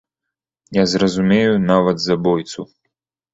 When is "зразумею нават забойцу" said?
0.93-2.67